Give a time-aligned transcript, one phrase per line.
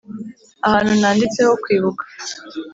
[0.67, 2.03] ahantu nanditseho "kwibuka."